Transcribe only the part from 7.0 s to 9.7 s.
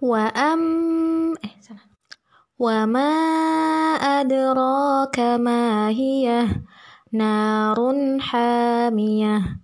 نار حامية؟